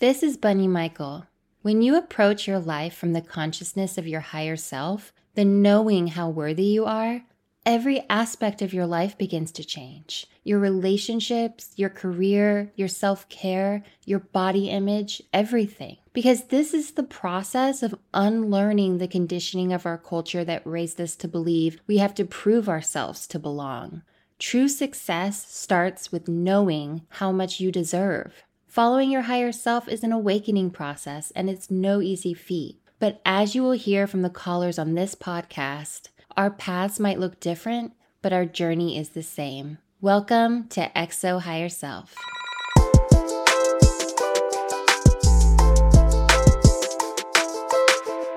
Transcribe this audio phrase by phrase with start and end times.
[0.00, 1.28] This is Bunny Michael.
[1.62, 6.30] When you approach your life from the consciousness of your higher self, the knowing how
[6.30, 7.22] worthy you are,
[7.64, 10.26] every aspect of your life begins to change.
[10.42, 15.98] Your relationships, your career, your self care, your body image, everything.
[16.12, 21.14] Because this is the process of unlearning the conditioning of our culture that raised us
[21.14, 24.02] to believe we have to prove ourselves to belong.
[24.40, 28.42] True success starts with knowing how much you deserve.
[28.74, 32.80] Following your higher self is an awakening process and it's no easy feat.
[32.98, 37.38] But as you will hear from the callers on this podcast, our paths might look
[37.38, 39.78] different, but our journey is the same.
[40.00, 42.16] Welcome to XO Higher Self.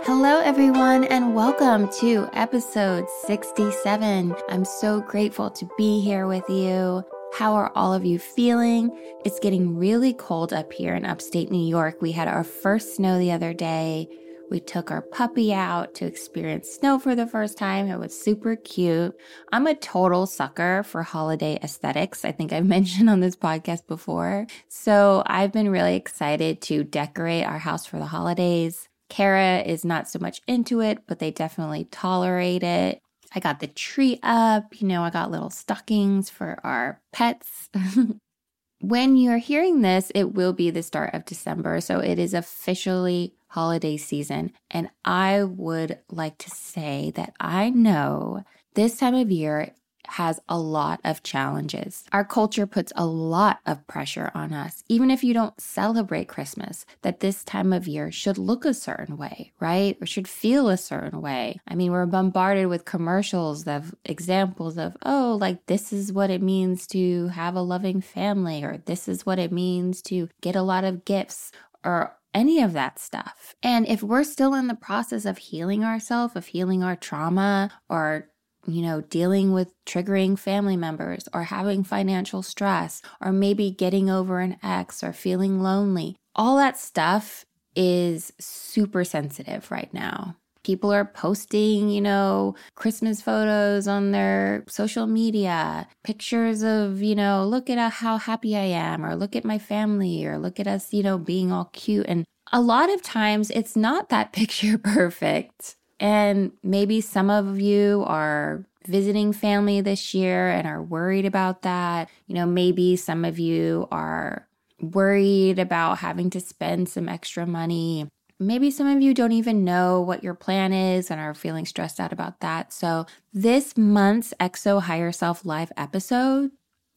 [0.05, 4.35] Hello, everyone, and welcome to episode 67.
[4.49, 7.03] I'm so grateful to be here with you.
[7.33, 8.89] How are all of you feeling?
[9.23, 12.01] It's getting really cold up here in upstate New York.
[12.01, 14.09] We had our first snow the other day.
[14.49, 17.89] We took our puppy out to experience snow for the first time.
[17.89, 19.15] It was super cute.
[19.51, 22.25] I'm a total sucker for holiday aesthetics.
[22.25, 24.47] I think I've mentioned on this podcast before.
[24.69, 28.87] So I've been really excited to decorate our house for the holidays.
[29.09, 33.01] Kara is not so much into it, but they definitely tolerate it.
[33.33, 34.79] I got the tree up.
[34.79, 37.69] You know, I got little stockings for our pets.
[38.79, 41.81] when you're hearing this, it will be the start of December.
[41.81, 44.51] So it is officially holiday season.
[44.69, 48.43] And I would like to say that I know
[48.75, 49.73] this time of year
[50.07, 52.03] has a lot of challenges.
[52.11, 56.85] Our culture puts a lot of pressure on us, even if you don't celebrate Christmas,
[57.01, 59.97] that this time of year should look a certain way, right?
[60.01, 61.59] Or should feel a certain way.
[61.67, 66.41] I mean, we're bombarded with commercials of examples of, oh, like this is what it
[66.41, 70.61] means to have a loving family, or this is what it means to get a
[70.61, 71.51] lot of gifts,
[71.83, 73.55] or any of that stuff.
[73.63, 78.29] And if we're still in the process of healing ourselves, of healing our trauma, or
[78.67, 84.39] you know, dealing with triggering family members or having financial stress or maybe getting over
[84.39, 86.17] an ex or feeling lonely.
[86.35, 87.45] All that stuff
[87.75, 90.35] is super sensitive right now.
[90.63, 97.45] People are posting, you know, Christmas photos on their social media, pictures of, you know,
[97.45, 100.91] look at how happy I am, or look at my family, or look at us,
[100.91, 102.05] you know, being all cute.
[102.09, 105.77] And a lot of times it's not that picture perfect.
[105.99, 112.09] And maybe some of you are visiting family this year and are worried about that.
[112.27, 114.47] You know, maybe some of you are
[114.81, 118.07] worried about having to spend some extra money.
[118.39, 121.99] Maybe some of you don't even know what your plan is and are feeling stressed
[121.99, 122.71] out about that.
[122.71, 126.51] So, this month's XO Higher Self Live episode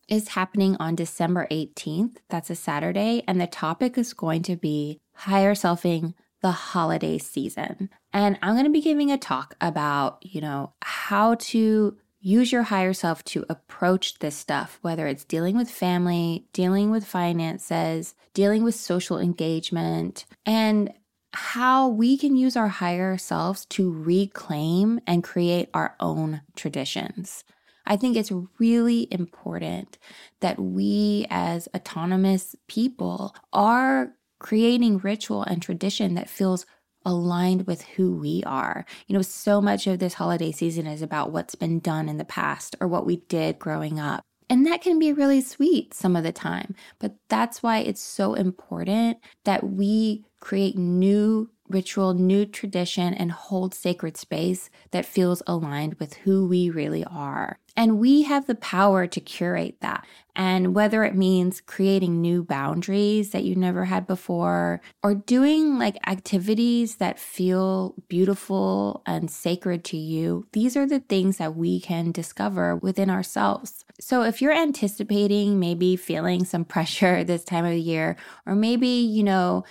[0.06, 2.16] is happening on December 18th.
[2.28, 3.22] That's a Saturday.
[3.26, 6.12] And the topic is going to be higher selfing
[6.42, 7.90] the holiday season.
[8.12, 12.64] And I'm going to be giving a talk about, you know, how to use your
[12.64, 18.62] higher self to approach this stuff, whether it's dealing with family, dealing with finances, dealing
[18.62, 20.92] with social engagement, and
[21.32, 27.44] how we can use our higher selves to reclaim and create our own traditions.
[27.86, 29.98] I think it's really important
[30.40, 36.66] that we, as autonomous people, are creating ritual and tradition that feels
[37.04, 38.84] aligned with who we are.
[39.06, 42.24] You know, so much of this holiday season is about what's been done in the
[42.24, 44.22] past or what we did growing up.
[44.48, 46.74] And that can be really sweet some of the time.
[46.98, 53.74] But that's why it's so important that we create new ritual, new tradition, and hold
[53.74, 57.59] sacred space that feels aligned with who we really are.
[57.76, 60.06] And we have the power to curate that.
[60.36, 65.96] And whether it means creating new boundaries that you never had before, or doing like
[66.06, 72.12] activities that feel beautiful and sacred to you, these are the things that we can
[72.12, 73.84] discover within ourselves.
[74.00, 78.16] So if you're anticipating maybe feeling some pressure this time of year,
[78.46, 79.64] or maybe, you know,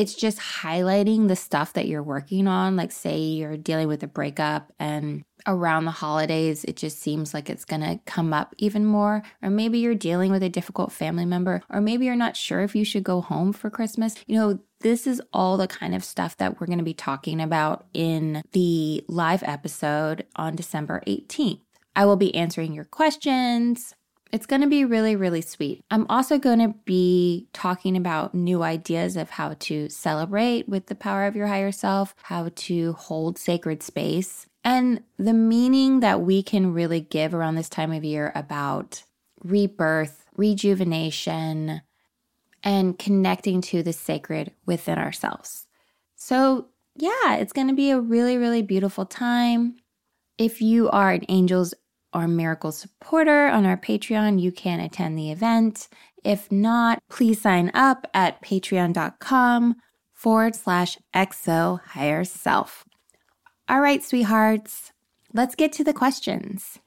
[0.00, 2.74] it's just highlighting the stuff that you're working on.
[2.74, 7.50] Like, say you're dealing with a breakup and around the holidays, it just seems like
[7.50, 9.22] it's going to come up even more.
[9.42, 12.74] Or maybe you're dealing with a difficult family member, or maybe you're not sure if
[12.74, 14.14] you should go home for Christmas.
[14.26, 17.38] You know, this is all the kind of stuff that we're going to be talking
[17.38, 21.60] about in the live episode on December 18th.
[21.94, 23.94] I will be answering your questions.
[24.32, 25.84] It's going to be really, really sweet.
[25.90, 30.94] I'm also going to be talking about new ideas of how to celebrate with the
[30.94, 36.42] power of your higher self, how to hold sacred space, and the meaning that we
[36.42, 39.02] can really give around this time of year about
[39.42, 41.82] rebirth, rejuvenation,
[42.62, 45.66] and connecting to the sacred within ourselves.
[46.14, 49.76] So, yeah, it's going to be a really, really beautiful time.
[50.38, 51.74] If you are an Angels
[52.12, 55.88] or Miracle supporter on our Patreon, you can attend the event.
[56.24, 59.76] If not, please sign up at patreon.com
[60.12, 62.84] forward slash xo higher self.
[63.68, 64.92] All right, sweethearts,
[65.32, 66.78] let's get to the questions.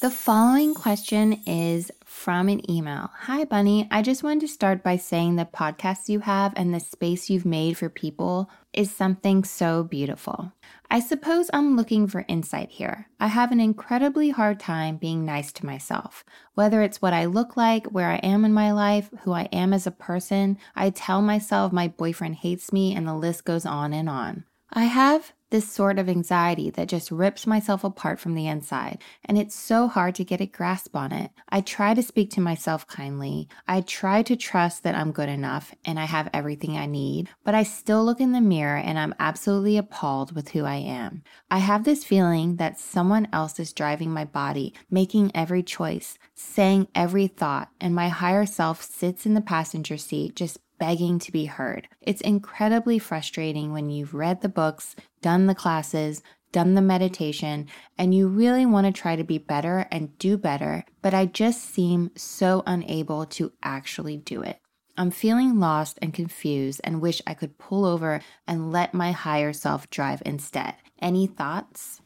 [0.00, 3.10] The following question is from an email.
[3.22, 3.88] Hi, Bunny.
[3.90, 7.44] I just wanted to start by saying the podcast you have and the space you've
[7.44, 10.52] made for people is something so beautiful.
[10.88, 13.08] I suppose I'm looking for insight here.
[13.18, 16.24] I have an incredibly hard time being nice to myself.
[16.54, 19.72] Whether it's what I look like, where I am in my life, who I am
[19.74, 23.92] as a person, I tell myself my boyfriend hates me, and the list goes on
[23.92, 24.44] and on.
[24.72, 29.38] I have this sort of anxiety that just rips myself apart from the inside, and
[29.38, 31.30] it's so hard to get a grasp on it.
[31.48, 33.48] I try to speak to myself kindly.
[33.68, 37.54] I try to trust that I'm good enough and I have everything I need, but
[37.54, 41.22] I still look in the mirror and I'm absolutely appalled with who I am.
[41.52, 46.88] I have this feeling that someone else is driving my body, making every choice, saying
[46.96, 51.46] every thought, and my higher self sits in the passenger seat just begging to be
[51.46, 51.88] heard.
[52.00, 56.22] It's incredibly frustrating when you've read the books, done the classes,
[56.52, 57.66] done the meditation,
[57.98, 61.62] and you really want to try to be better and do better, but I just
[61.62, 64.60] seem so unable to actually do it.
[64.96, 69.52] I'm feeling lost and confused and wish I could pull over and let my higher
[69.52, 70.74] self drive instead.
[71.00, 72.00] Any thoughts?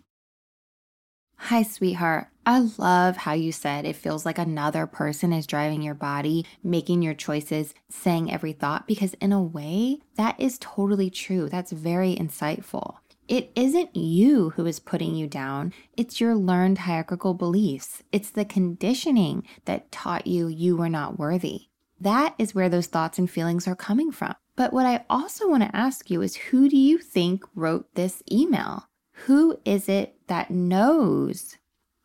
[1.43, 2.29] Hi, sweetheart.
[2.45, 7.01] I love how you said it feels like another person is driving your body, making
[7.01, 11.49] your choices, saying every thought, because in a way, that is totally true.
[11.49, 12.97] That's very insightful.
[13.29, 18.03] It isn't you who is putting you down, it's your learned hierarchical beliefs.
[18.13, 21.69] It's the conditioning that taught you you were not worthy.
[22.01, 24.35] That is where those thoughts and feelings are coming from.
[24.57, 28.23] But what I also want to ask you is who do you think wrote this
[28.31, 28.88] email?
[29.27, 31.57] Who is it that knows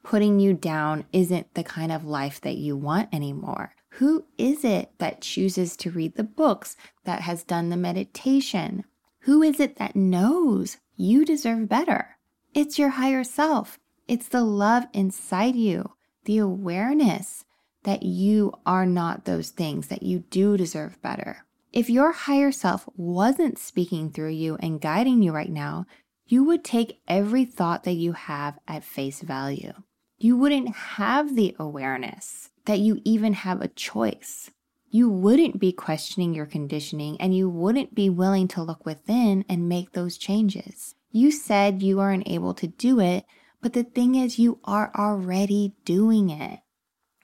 [0.03, 3.75] putting you down isn't the kind of life that you want anymore?
[3.97, 6.75] Who is it that chooses to read the books,
[7.05, 8.83] that has done the meditation?
[9.21, 12.17] Who is it that knows you deserve better?
[12.53, 13.79] It's your higher self.
[14.07, 15.93] It's the love inside you,
[16.25, 17.45] the awareness
[17.83, 21.45] that you are not those things, that you do deserve better.
[21.71, 25.85] If your higher self wasn't speaking through you and guiding you right now,
[26.33, 29.71] you would take every thought that you have at face value.
[30.17, 34.49] You wouldn't have the awareness that you even have a choice.
[34.89, 39.69] You wouldn't be questioning your conditioning and you wouldn't be willing to look within and
[39.69, 40.95] make those changes.
[41.11, 43.25] You said you aren't able to do it,
[43.61, 46.61] but the thing is, you are already doing it.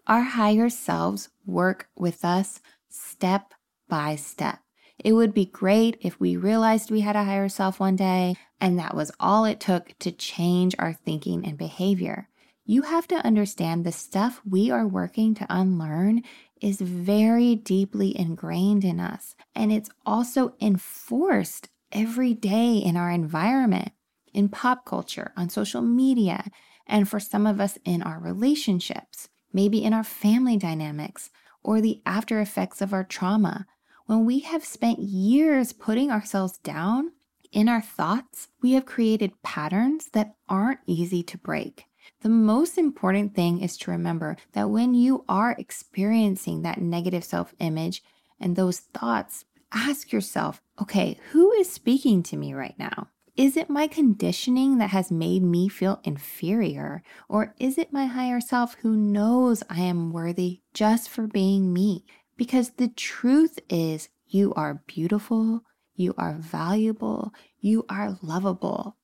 [0.06, 3.56] Our higher selves work with us step
[3.88, 4.60] by step.
[5.04, 8.78] It would be great if we realized we had a higher self one day and
[8.78, 12.28] that was all it took to change our thinking and behavior.
[12.66, 16.24] You have to understand the stuff we are working to unlearn
[16.62, 23.94] is very deeply ingrained in us, and it's also enforced every day in our environment,
[24.34, 26.52] in pop culture, on social media,
[26.86, 31.32] and for some of us in our relationships, maybe in our family dynamics,
[31.64, 33.66] or the after effects of our trauma.
[34.10, 37.12] When we have spent years putting ourselves down,
[37.52, 41.86] in our thoughts, we have created patterns that aren't easy to break.
[42.22, 47.54] The most important thing is to remember that when you are experiencing that negative self
[47.60, 48.02] image
[48.40, 53.10] and those thoughts, ask yourself okay, who is speaking to me right now?
[53.36, 57.04] Is it my conditioning that has made me feel inferior?
[57.28, 62.06] Or is it my higher self who knows I am worthy just for being me?
[62.40, 65.66] Because the truth is, you are beautiful,
[65.98, 68.96] you are valuable, you are lovable.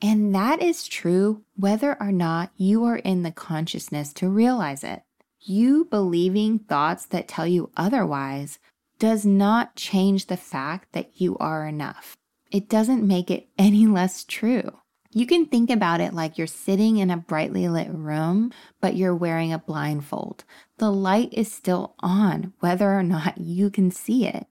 [0.00, 5.02] And that is true whether or not you are in the consciousness to realize it.
[5.40, 8.60] You believing thoughts that tell you otherwise
[9.00, 12.16] does not change the fact that you are enough.
[12.52, 14.70] It doesn't make it any less true.
[15.16, 19.14] You can think about it like you're sitting in a brightly lit room, but you're
[19.14, 20.42] wearing a blindfold.
[20.78, 24.48] The light is still on, whether or not you can see it.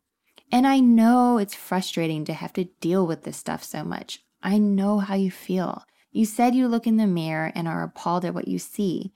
[0.54, 4.24] And I know it's frustrating to have to deal with this stuff so much.
[4.42, 5.84] I know how you feel.
[6.14, 9.12] You said you look in the mirror and are appalled at what you see.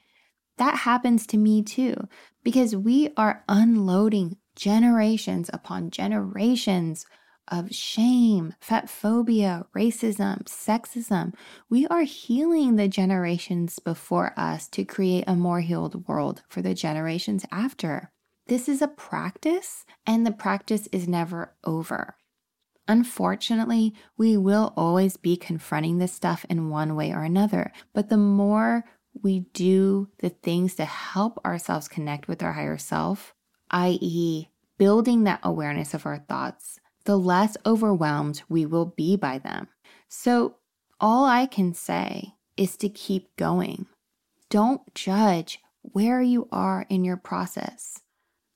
[0.57, 1.95] That happens to me too,
[2.43, 7.05] because we are unloading generations upon generations
[7.47, 11.33] of shame, fat phobia, racism, sexism.
[11.69, 16.73] We are healing the generations before us to create a more healed world for the
[16.73, 18.11] generations after.
[18.47, 22.15] This is a practice, and the practice is never over.
[22.87, 28.17] Unfortunately, we will always be confronting this stuff in one way or another, but the
[28.17, 28.85] more
[29.21, 33.33] we do the things to help ourselves connect with our higher self,
[33.71, 39.69] i.e., building that awareness of our thoughts, the less overwhelmed we will be by them.
[40.09, 40.57] So,
[40.99, 43.85] all I can say is to keep going.
[44.49, 48.01] Don't judge where you are in your process.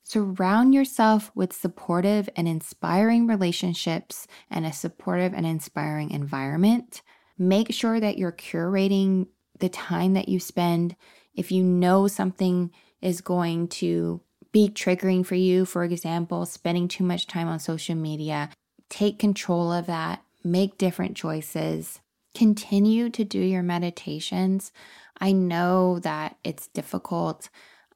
[0.03, 7.03] Surround yourself with supportive and inspiring relationships and a supportive and inspiring environment.
[7.37, 9.27] Make sure that you're curating
[9.59, 10.97] the time that you spend.
[11.33, 14.19] If you know something is going to
[14.51, 18.49] be triggering for you, for example, spending too much time on social media,
[18.89, 21.99] take control of that, make different choices,
[22.35, 24.71] continue to do your meditations.
[25.19, 27.49] I know that it's difficult.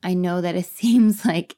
[0.03, 1.55] I know that it seems like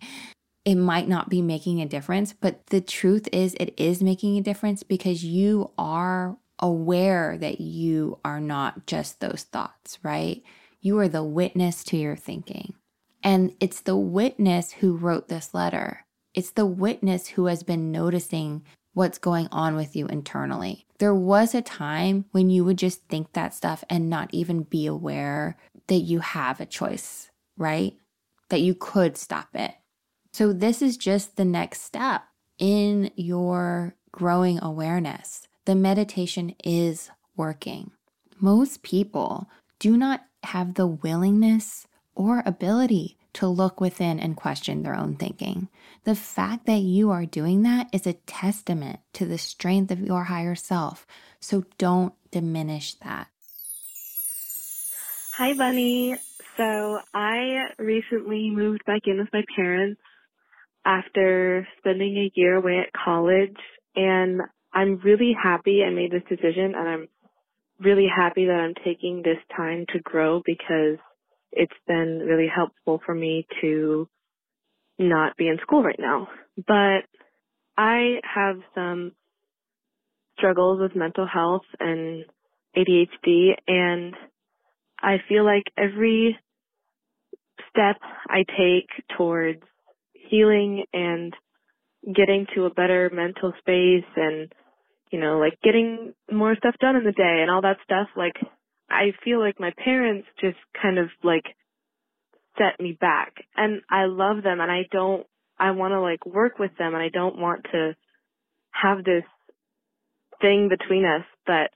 [0.65, 4.41] it might not be making a difference, but the truth is, it is making a
[4.41, 10.43] difference because you are aware that you are not just those thoughts, right?
[10.81, 12.73] You are the witness to your thinking.
[13.27, 16.05] And it's the witness who wrote this letter.
[16.33, 20.85] It's the witness who has been noticing what's going on with you internally.
[20.99, 24.85] There was a time when you would just think that stuff and not even be
[24.85, 25.57] aware
[25.87, 27.97] that you have a choice, right?
[28.47, 29.73] That you could stop it.
[30.31, 32.21] So, this is just the next step
[32.57, 35.49] in your growing awareness.
[35.65, 37.91] The meditation is working.
[38.39, 41.86] Most people do not have the willingness
[42.17, 45.69] or ability to look within and question their own thinking.
[46.03, 50.23] The fact that you are doing that is a testament to the strength of your
[50.25, 51.05] higher self.
[51.39, 53.27] So don't diminish that.
[55.35, 56.17] Hi, Bunny.
[56.57, 60.01] So I recently moved back in with my parents
[60.83, 63.57] after spending a year away at college
[63.95, 64.41] and
[64.73, 67.07] I'm really happy I made this decision and I'm
[67.79, 70.97] really happy that I'm taking this time to grow because
[71.57, 74.07] it's been really helpful for me to
[74.99, 76.27] not be in school right now.
[76.55, 77.01] But
[77.77, 79.13] I have some
[80.37, 82.25] struggles with mental health and
[82.75, 84.13] ADHD and
[85.01, 86.37] I feel like every
[87.69, 87.97] step
[88.29, 89.63] I take towards
[90.13, 91.33] healing and
[92.15, 94.51] getting to a better mental space and
[95.11, 98.35] you know like getting more stuff done in the day and all that stuff like
[98.89, 101.43] I feel like my parents just kind of like
[102.57, 103.33] set me back.
[103.55, 105.25] And I love them and I don't,
[105.59, 107.95] I want to like work with them and I don't want to
[108.71, 109.23] have this
[110.41, 111.71] thing between us, but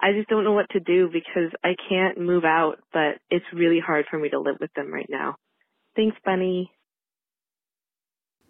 [0.00, 3.80] I just don't know what to do because I can't move out, but it's really
[3.84, 5.36] hard for me to live with them right now.
[5.96, 6.70] Thanks, Bunny.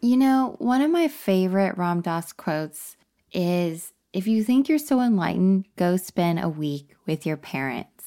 [0.00, 2.96] You know, one of my favorite Ram Dass quotes
[3.32, 7.97] is if you think you're so enlightened, go spend a week with your parents.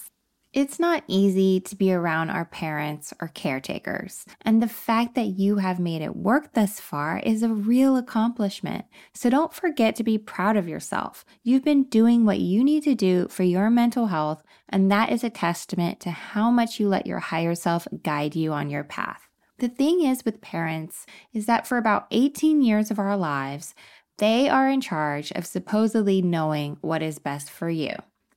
[0.53, 5.57] It's not easy to be around our parents or caretakers, and the fact that you
[5.57, 8.83] have made it work thus far is a real accomplishment.
[9.13, 11.23] So don't forget to be proud of yourself.
[11.41, 15.23] You've been doing what you need to do for your mental health, and that is
[15.23, 19.29] a testament to how much you let your higher self guide you on your path.
[19.59, 23.73] The thing is with parents is that for about 18 years of our lives,
[24.17, 27.93] they are in charge of supposedly knowing what is best for you.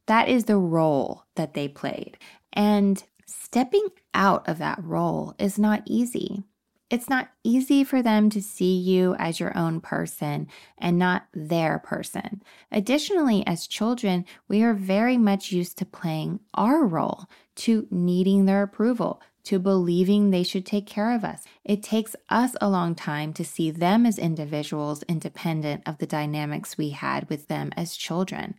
[0.07, 2.19] That is the role that they played.
[2.53, 6.45] And stepping out of that role is not easy.
[6.91, 10.47] It's not easy for them to see you as your own person
[10.79, 12.43] and not their person.
[12.71, 17.25] Additionally, as children, we are very much used to playing our role,
[17.57, 21.45] to needing their approval, to believing they should take care of us.
[21.65, 26.79] It takes us a long time to see them as individuals independent of the dynamics
[26.79, 28.55] we had with them as children.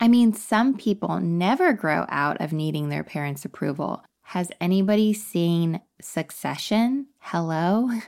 [0.00, 4.04] I mean, some people never grow out of needing their parents' approval.
[4.22, 7.06] Has anybody seen Succession?
[7.18, 7.90] Hello?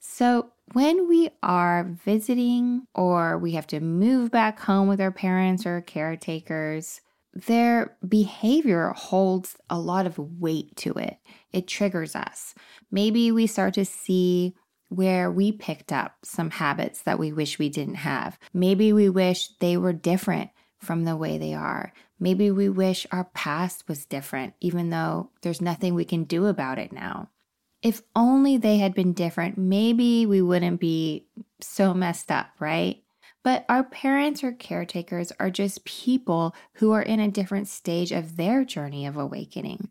[0.00, 5.66] So, when we are visiting or we have to move back home with our parents
[5.66, 7.02] or caretakers,
[7.34, 11.18] their behavior holds a lot of weight to it.
[11.52, 12.54] It triggers us.
[12.90, 14.54] Maybe we start to see
[14.88, 18.38] where we picked up some habits that we wish we didn't have.
[18.54, 21.92] Maybe we wish they were different from the way they are.
[22.20, 26.78] Maybe we wish our past was different, even though there's nothing we can do about
[26.78, 27.30] it now.
[27.82, 31.26] If only they had been different, maybe we wouldn't be
[31.60, 33.02] so messed up, right?
[33.44, 38.36] But our parents or caretakers are just people who are in a different stage of
[38.36, 39.90] their journey of awakening.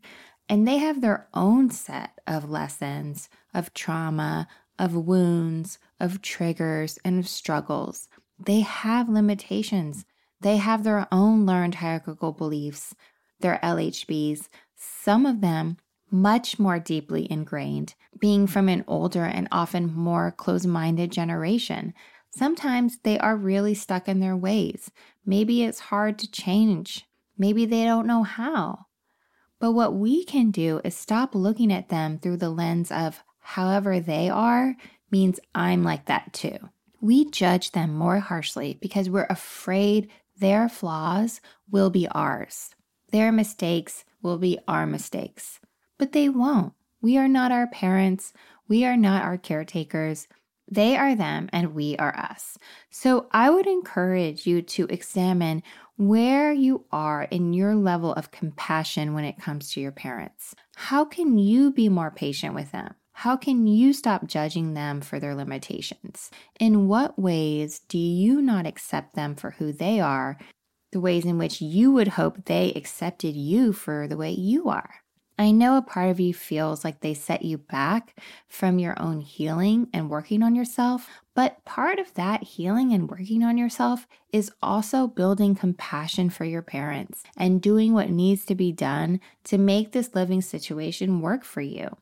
[0.50, 7.18] And they have their own set of lessons, of trauma, of wounds, of triggers, and
[7.18, 8.08] of struggles.
[8.38, 10.04] They have limitations.
[10.40, 12.94] They have their own learned hierarchical beliefs,
[13.40, 15.78] their LHBs, some of them
[16.10, 21.92] much more deeply ingrained, being from an older and often more closed minded generation.
[22.30, 24.90] Sometimes they are really stuck in their ways.
[25.26, 27.04] Maybe it's hard to change.
[27.36, 28.86] Maybe they don't know how.
[29.58, 33.98] But what we can do is stop looking at them through the lens of however
[33.98, 34.76] they are
[35.10, 36.58] means I'm like that too.
[37.00, 41.40] We judge them more harshly because we're afraid their flaws
[41.70, 42.70] will be ours.
[43.10, 45.60] Their mistakes will be our mistakes.
[45.98, 46.74] But they won't.
[47.00, 48.32] We are not our parents.
[48.68, 50.28] We are not our caretakers.
[50.70, 52.58] They are them and we are us.
[52.90, 55.62] So I would encourage you to examine
[55.96, 60.54] where you are in your level of compassion when it comes to your parents.
[60.76, 62.94] How can you be more patient with them?
[63.22, 66.30] How can you stop judging them for their limitations?
[66.60, 70.38] In what ways do you not accept them for who they are?
[70.92, 75.02] The ways in which you would hope they accepted you for the way you are.
[75.36, 79.20] I know a part of you feels like they set you back from your own
[79.20, 84.52] healing and working on yourself, but part of that healing and working on yourself is
[84.62, 89.90] also building compassion for your parents and doing what needs to be done to make
[89.90, 91.96] this living situation work for you.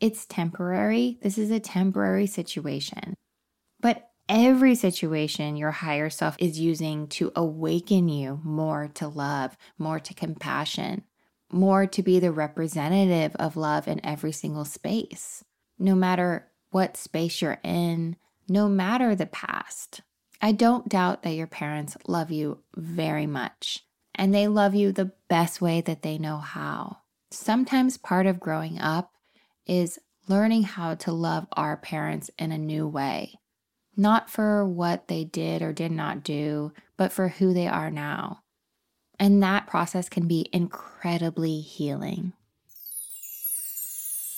[0.00, 1.18] It's temporary.
[1.22, 3.14] This is a temporary situation.
[3.80, 10.00] But every situation your higher self is using to awaken you more to love, more
[10.00, 11.04] to compassion
[11.52, 15.44] more to be the representative of love in every single space,
[15.78, 18.16] no matter what space you're in,
[18.48, 20.02] no matter the past.
[20.40, 25.12] I don't doubt that your parents love you very much, and they love you the
[25.28, 26.98] best way that they know how.
[27.30, 29.12] Sometimes part of growing up
[29.66, 29.98] is
[30.28, 33.38] learning how to love our parents in a new way,
[33.96, 38.40] not for what they did or did not do, but for who they are now.
[39.18, 42.32] And that process can be incredibly healing.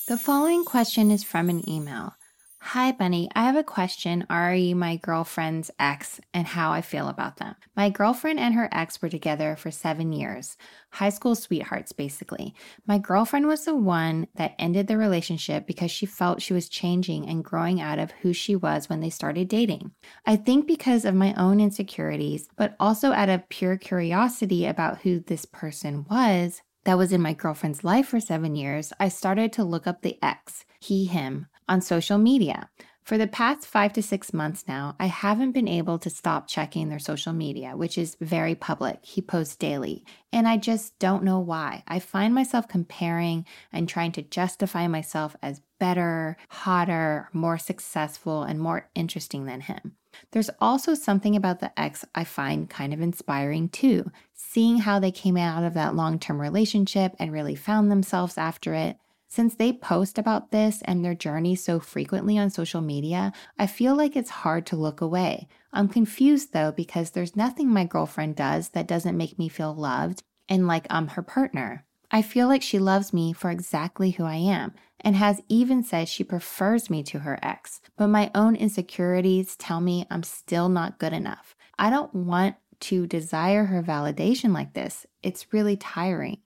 [0.08, 2.14] The following question is from an email.
[2.60, 3.30] Hi, Bunny.
[3.34, 4.26] I have a question.
[4.28, 7.54] Are you my girlfriend's ex and how I feel about them?
[7.76, 10.56] My girlfriend and her ex were together for seven years,
[10.90, 12.54] high school sweethearts, basically.
[12.86, 17.28] My girlfriend was the one that ended the relationship because she felt she was changing
[17.28, 19.92] and growing out of who she was when they started dating.
[20.26, 25.20] I think because of my own insecurities, but also out of pure curiosity about who
[25.20, 29.64] this person was that was in my girlfriend's life for seven years, I started to
[29.64, 32.68] look up the ex, he, him on social media.
[33.08, 36.90] For the past five to six months now, I haven't been able to stop checking
[36.90, 38.98] their social media, which is very public.
[39.02, 41.84] He posts daily, and I just don't know why.
[41.88, 48.60] I find myself comparing and trying to justify myself as better, hotter, more successful, and
[48.60, 49.96] more interesting than him.
[50.32, 55.12] There's also something about the ex I find kind of inspiring too, seeing how they
[55.12, 58.98] came out of that long term relationship and really found themselves after it.
[59.28, 63.94] Since they post about this and their journey so frequently on social media, I feel
[63.94, 65.48] like it's hard to look away.
[65.72, 70.22] I'm confused though because there's nothing my girlfriend does that doesn't make me feel loved
[70.48, 71.84] and like I'm her partner.
[72.10, 76.08] I feel like she loves me for exactly who I am and has even said
[76.08, 80.98] she prefers me to her ex, but my own insecurities tell me I'm still not
[80.98, 81.54] good enough.
[81.78, 85.04] I don't want to desire her validation like this.
[85.22, 86.38] It's really tiring.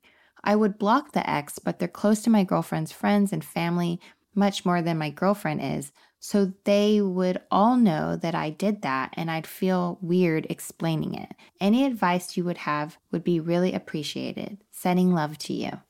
[0.44, 4.00] I would block the ex, but they're close to my girlfriend's friends and family,
[4.34, 5.92] much more than my girlfriend is.
[6.18, 11.34] So they would all know that I did that and I'd feel weird explaining it.
[11.60, 14.58] Any advice you would have would be really appreciated.
[14.70, 15.80] Sending love to you.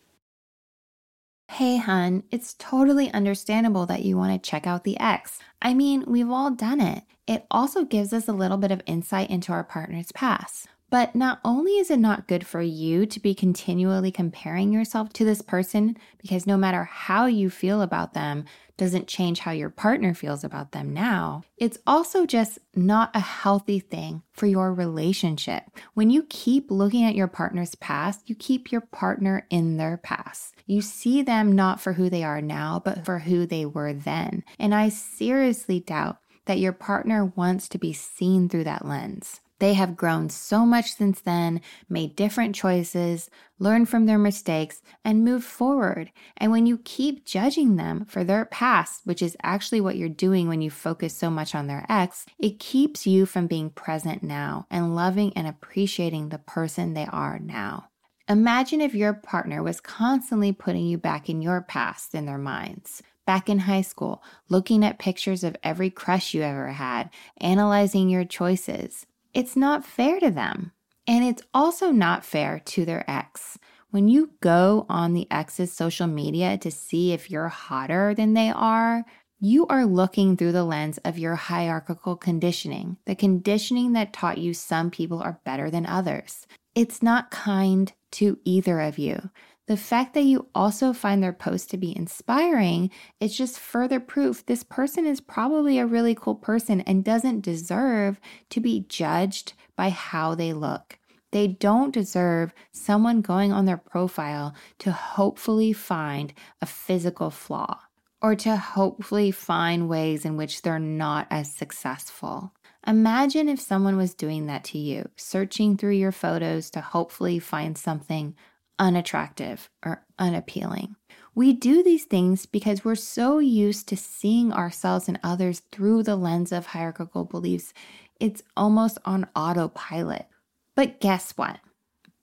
[1.49, 5.38] Hey, hun, it's totally understandable that you want to check out the ex.
[5.61, 7.05] I mean, we've all done it.
[7.27, 10.67] It also gives us a little bit of insight into our partner's past.
[10.92, 15.24] But not only is it not good for you to be continually comparing yourself to
[15.24, 18.44] this person, because no matter how you feel about them
[18.76, 23.81] doesn't change how your partner feels about them now, it's also just not a healthy
[23.81, 25.64] thing for your relationship.
[25.94, 30.57] When you keep looking at your partner's past, you keep your partner in their past.
[30.66, 34.44] You see them not for who they are now, but for who they were then.
[34.59, 39.40] And I seriously doubt that your partner wants to be seen through that lens.
[39.62, 45.25] They have grown so much since then, made different choices, learned from their mistakes, and
[45.25, 46.11] moved forward.
[46.37, 50.48] And when you keep judging them for their past, which is actually what you're doing
[50.48, 54.66] when you focus so much on their ex, it keeps you from being present now
[54.68, 57.85] and loving and appreciating the person they are now.
[58.29, 63.01] Imagine if your partner was constantly putting you back in your past in their minds
[63.25, 67.09] back in high school, looking at pictures of every crush you ever had,
[67.40, 69.07] analyzing your choices.
[69.35, 70.73] It's not fair to them.
[71.07, 73.59] And it's also not fair to their ex.
[73.90, 78.51] When you go on the ex's social media to see if you're hotter than they
[78.51, 79.05] are,
[79.40, 84.55] you are looking through the lens of your hierarchical conditioning, the conditioning that taught you
[84.55, 86.47] some people are better than others.
[86.75, 89.31] It's not kind to either of you.
[89.68, 94.44] The fact that you also find their post to be inspiring is just further proof
[94.44, 98.20] this person is probably a really cool person and doesn't deserve
[98.51, 100.98] to be judged by how they look.
[101.31, 107.81] They don't deserve someone going on their profile to hopefully find a physical flaw
[108.20, 112.53] or to hopefully find ways in which they're not as successful.
[112.87, 117.79] Imagine if someone was doing that to you, searching through your photos to hopefully find
[117.79, 118.35] something
[118.83, 120.97] unattractive or unappealing.
[121.37, 126.16] We do these things because we're so used to seeing ourselves and others through the
[126.16, 127.73] lens of hierarchical beliefs,
[128.18, 130.27] it's almost on autopilot.
[130.75, 131.61] But guess what?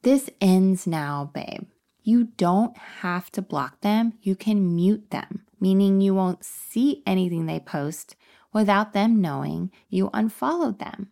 [0.02, 1.68] This ends now, babe.
[2.04, 7.46] You don't have to block them, you can mute them, meaning you won't see anything
[7.46, 8.18] they post
[8.52, 11.12] without them knowing you unfollowed them.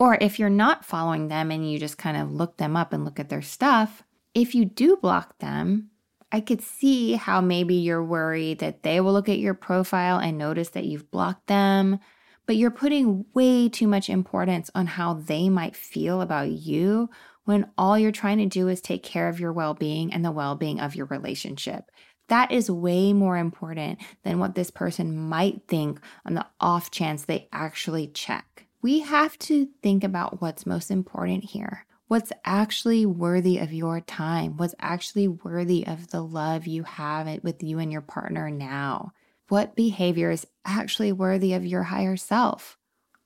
[0.00, 3.04] Or if you're not following them and you just kind of look them up and
[3.04, 4.02] look at their stuff,
[4.34, 5.90] if you do block them,
[6.32, 10.36] I could see how maybe you're worried that they will look at your profile and
[10.36, 12.00] notice that you've blocked them,
[12.46, 17.08] but you're putting way too much importance on how they might feel about you
[17.44, 20.32] when all you're trying to do is take care of your well being and the
[20.32, 21.90] well being of your relationship.
[22.28, 27.24] That is way more important than what this person might think on the off chance
[27.24, 28.66] they actually check.
[28.82, 34.56] We have to think about what's most important here what's actually worthy of your time,
[34.56, 39.12] what's actually worthy of the love you have with you and your partner now.
[39.48, 42.78] What behavior is actually worthy of your higher self?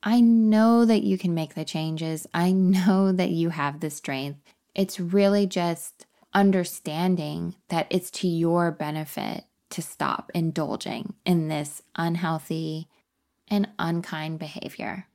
[0.02, 2.26] I know that you can make the changes.
[2.32, 4.40] I know that you have the strength.
[4.74, 12.88] It's really just understanding that it's to your benefit to stop indulging in this unhealthy
[13.48, 15.07] and unkind behavior.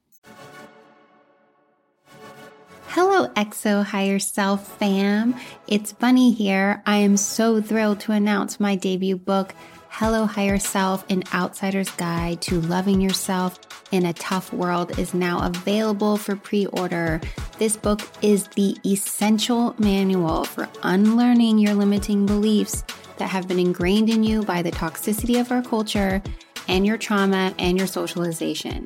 [2.95, 5.33] Hello, XO Higher Self fam.
[5.65, 6.83] It's Bunny here.
[6.85, 9.55] I am so thrilled to announce my debut book,
[9.89, 13.59] Hello Higher Self An Outsider's Guide to Loving Yourself
[13.91, 17.19] in a Tough World, is now available for pre order.
[17.57, 22.83] This book is the essential manual for unlearning your limiting beliefs
[23.17, 26.21] that have been ingrained in you by the toxicity of our culture
[26.67, 28.85] and your trauma and your socialization.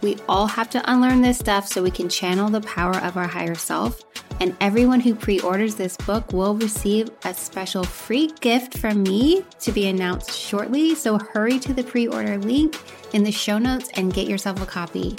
[0.00, 3.26] We all have to unlearn this stuff so we can channel the power of our
[3.26, 4.02] higher self.
[4.40, 9.44] And everyone who pre orders this book will receive a special free gift from me
[9.60, 10.94] to be announced shortly.
[10.94, 12.78] So hurry to the pre order link
[13.12, 15.16] in the show notes and get yourself a copy.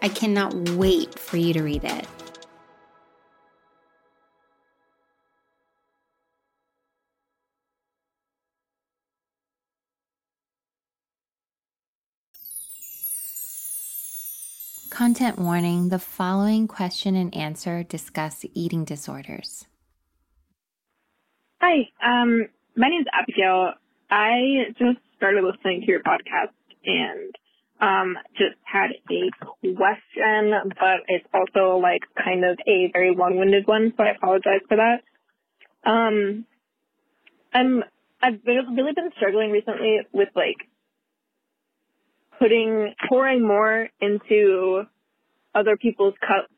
[0.00, 2.06] I cannot wait for you to read it.
[14.94, 19.66] Content warning the following question and answer discuss eating disorders.
[21.60, 23.72] Hi, um, my name is Abigail.
[24.08, 26.54] I just started listening to your podcast
[26.84, 27.34] and
[27.80, 33.92] um, just had a question, but it's also like kind of a very long-winded one,
[33.96, 35.02] so I apologize for that.
[35.82, 36.46] Um,
[37.52, 37.82] I'm
[38.22, 40.68] I've really been struggling recently with like
[42.38, 44.84] putting pouring more into
[45.54, 46.52] other people's cups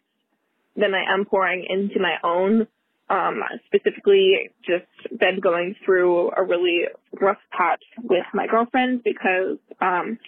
[0.76, 2.66] than I am pouring into my own.
[3.08, 4.84] Um, specifically, just
[5.20, 6.86] been going through a really
[7.20, 10.18] rough patch with my girlfriend because um,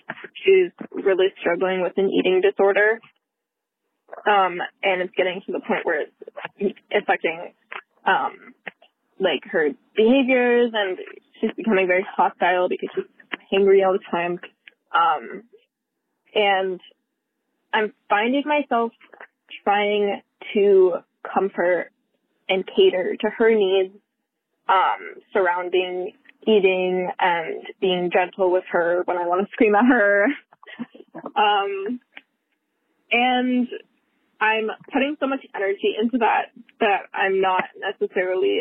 [0.44, 3.00] she's really struggling with an eating disorder,
[4.26, 7.52] um, and it's getting to the point where it's affecting
[8.06, 8.54] um,
[9.18, 10.98] like her behaviors, and
[11.40, 13.04] she's becoming very hostile because she's
[13.52, 14.38] angry all the time.
[14.98, 15.44] Um,
[16.34, 16.80] and
[17.72, 18.92] I'm finding myself
[19.64, 20.22] trying
[20.54, 20.94] to
[21.32, 21.90] comfort
[22.48, 23.94] and cater to her needs
[24.68, 26.12] um, surrounding
[26.46, 30.24] eating and being gentle with her when I want to scream at her.
[31.36, 32.00] um,
[33.10, 33.68] and
[34.40, 38.60] I'm putting so much energy into that that I'm not necessarily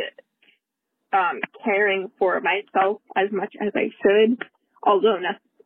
[1.13, 4.43] um, caring for myself as much as I should.
[4.83, 5.17] Although,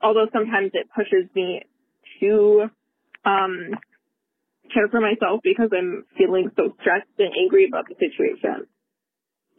[0.03, 1.61] although sometimes it pushes me
[2.19, 2.69] to
[3.25, 3.69] um,
[4.73, 8.67] care for myself because I'm feeling so stressed and angry about the situation.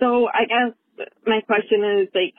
[0.00, 2.34] So I guess my question is like,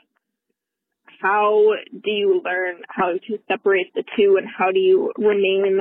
[1.20, 5.78] how do you learn how to separate the two and how do you remain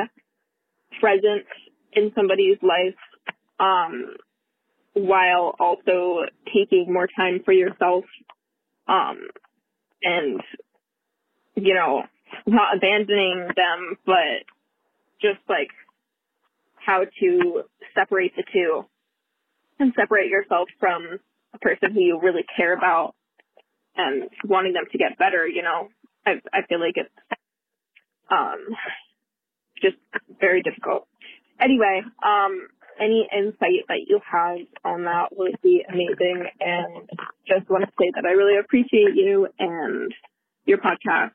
[0.99, 1.45] present
[1.91, 2.95] in somebody's life,
[3.59, 4.15] um,
[4.93, 6.21] while also
[6.53, 8.05] taking more time for yourself,
[8.87, 9.27] um,
[10.03, 10.39] and,
[11.55, 12.03] you know,
[12.45, 14.45] not abandoning them, but
[15.21, 15.69] just like
[16.75, 17.63] how to
[17.95, 18.85] separate the two
[19.79, 21.19] and separate yourself from
[21.53, 23.15] a person who you really care about
[23.95, 25.89] and wanting them to get better, you know,
[26.25, 27.09] I, I feel like it's,
[28.29, 28.67] um,
[29.81, 29.97] just
[30.39, 31.07] very difficult.
[31.59, 32.67] Anyway, um,
[32.99, 36.45] any insight that you have on that would be amazing.
[36.59, 37.09] And
[37.47, 40.13] just want to say that I really appreciate you and
[40.65, 41.31] your podcast,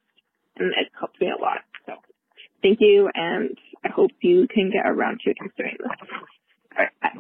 [0.59, 1.59] and it helped me a lot.
[1.87, 1.95] So
[2.63, 6.09] thank you, and I hope you can get around to considering this.
[6.77, 7.11] All right, bye.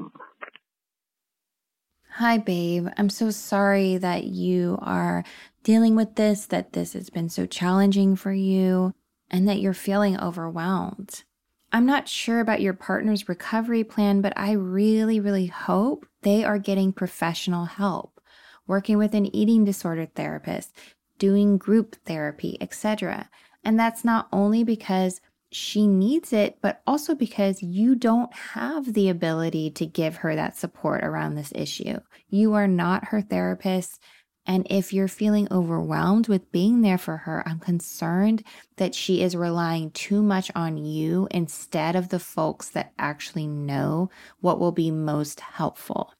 [2.12, 2.88] Hi, babe.
[2.96, 5.22] I'm so sorry that you are
[5.62, 8.92] dealing with this, that this has been so challenging for you,
[9.30, 11.22] and that you're feeling overwhelmed.
[11.70, 16.58] I'm not sure about your partner's recovery plan, but I really, really hope they are
[16.58, 18.20] getting professional help,
[18.66, 20.74] working with an eating disorder therapist,
[21.18, 23.28] doing group therapy, etc.
[23.64, 29.08] And that's not only because she needs it, but also because you don't have the
[29.08, 31.98] ability to give her that support around this issue.
[32.28, 34.00] You are not her therapist.
[34.44, 38.42] And if you're feeling overwhelmed with being there for her, I'm concerned
[38.76, 44.10] that she is relying too much on you instead of the folks that actually know
[44.40, 46.14] what will be most helpful.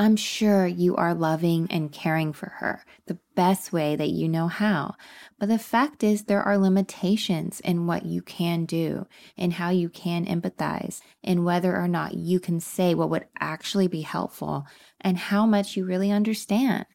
[0.00, 4.46] I'm sure you are loving and caring for her the best way that you know
[4.46, 4.94] how.
[5.40, 9.88] But the fact is, there are limitations in what you can do, in how you
[9.88, 14.68] can empathize, in whether or not you can say what would actually be helpful,
[15.00, 16.86] and how much you really understand.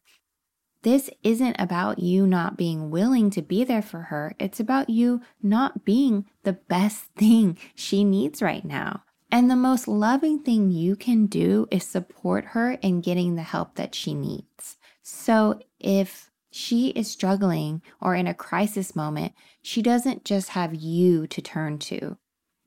[0.80, 4.34] This isn't about you not being willing to be there for her.
[4.38, 9.02] It's about you not being the best thing she needs right now.
[9.34, 13.74] And the most loving thing you can do is support her in getting the help
[13.74, 14.78] that she needs.
[15.02, 21.26] So if she is struggling or in a crisis moment, she doesn't just have you
[21.26, 22.16] to turn to.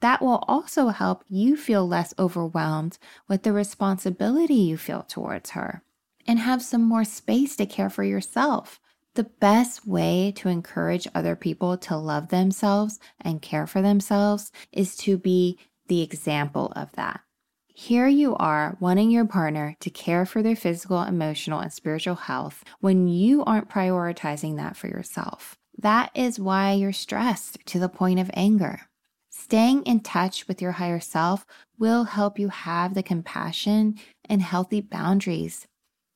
[0.01, 2.97] That will also help you feel less overwhelmed
[3.29, 5.83] with the responsibility you feel towards her
[6.27, 8.81] and have some more space to care for yourself.
[9.13, 14.97] The best way to encourage other people to love themselves and care for themselves is
[14.97, 17.21] to be the example of that.
[17.67, 22.63] Here you are wanting your partner to care for their physical, emotional, and spiritual health
[22.79, 25.57] when you aren't prioritizing that for yourself.
[25.77, 28.81] That is why you're stressed to the point of anger.
[29.29, 31.45] Staying in touch with your higher self
[31.77, 35.67] will help you have the compassion and healthy boundaries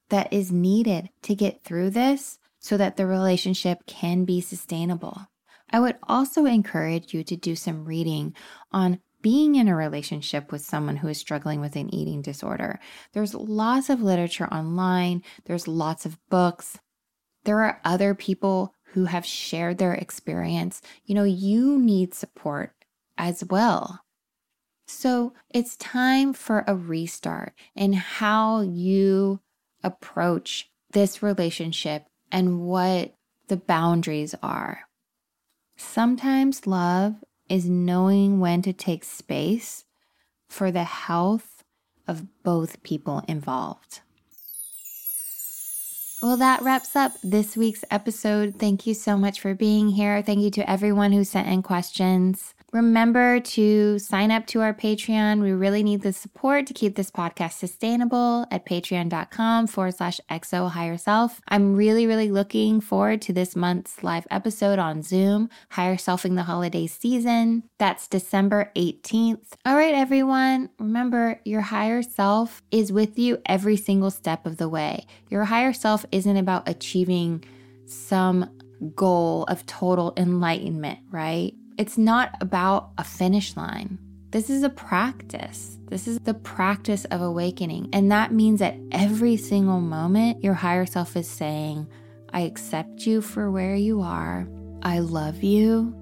[0.09, 5.27] that is needed to get through this so that the relationship can be sustainable.
[5.69, 8.35] I would also encourage you to do some reading
[8.71, 12.79] on being in a relationship with someone who is struggling with an eating disorder.
[13.13, 16.79] There's lots of literature online, there's lots of books.
[17.43, 20.81] There are other people who have shared their experience.
[21.05, 22.73] You know, you need support
[23.17, 24.01] as well.
[24.85, 29.39] So it's time for a restart in how you
[29.83, 33.15] approach this relationship and what
[33.47, 34.81] the boundaries are.
[35.77, 37.15] Sometimes love
[37.51, 39.83] is knowing when to take space
[40.49, 41.63] for the health
[42.07, 43.99] of both people involved.
[46.23, 48.55] Well, that wraps up this week's episode.
[48.57, 50.21] Thank you so much for being here.
[50.21, 52.53] Thank you to everyone who sent in questions.
[52.71, 55.41] Remember to sign up to our Patreon.
[55.41, 60.69] We really need the support to keep this podcast sustainable at patreon.com forward slash xo
[60.69, 61.41] higher self.
[61.49, 66.43] I'm really, really looking forward to this month's live episode on Zoom, Higher Selfing the
[66.43, 67.63] Holiday Season.
[67.77, 69.47] That's December 18th.
[69.65, 74.69] All right, everyone, remember your higher self is with you every single step of the
[74.69, 75.05] way.
[75.29, 77.43] Your higher self isn't about achieving
[77.85, 78.49] some
[78.95, 81.53] goal of total enlightenment, right?
[81.81, 83.97] It's not about a finish line.
[84.29, 85.79] This is a practice.
[85.87, 87.89] This is the practice of awakening.
[87.91, 91.87] And that means that every single moment, your higher self is saying,
[92.31, 94.47] I accept you for where you are.
[94.83, 95.95] I love you.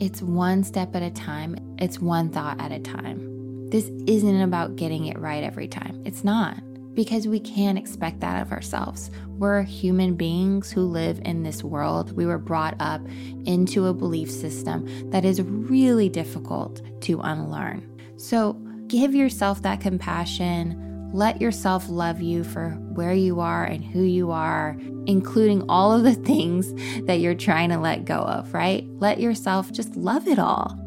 [0.00, 3.68] It's one step at a time, it's one thought at a time.
[3.68, 6.00] This isn't about getting it right every time.
[6.06, 6.56] It's not
[6.94, 9.10] because we can't expect that of ourselves.
[9.26, 12.16] We're human beings who live in this world.
[12.16, 13.00] We were brought up
[13.44, 17.88] into a belief system that is really difficult to unlearn.
[18.16, 18.52] So
[18.86, 21.10] give yourself that compassion.
[21.12, 26.04] Let yourself love you for where you are and who you are, including all of
[26.04, 26.72] the things
[27.06, 28.86] that you're trying to let go of, right?
[28.92, 30.78] Let yourself just love it all.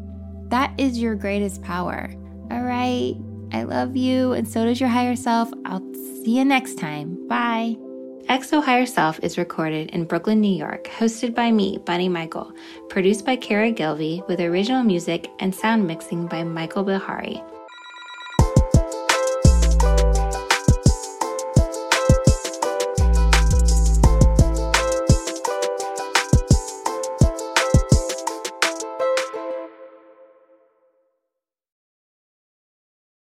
[0.48, 2.12] That is your greatest power.
[2.50, 3.16] All right.
[3.52, 5.50] I love you, and so does your higher self.
[5.64, 7.26] I'll see you next time.
[7.28, 7.76] Bye.
[8.28, 12.52] XO Higher Self is recorded in Brooklyn, New York, hosted by me, Bunny Michael,
[12.88, 17.40] produced by Kara Gilvey, with original music and sound mixing by Michael Bihari.